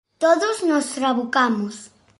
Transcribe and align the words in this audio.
Todos 0.23 0.55
nos 0.69 0.85
trabucamos. 0.97 1.75